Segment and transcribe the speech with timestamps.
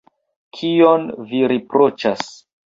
[0.59, 2.25] Kion vi riproĉas?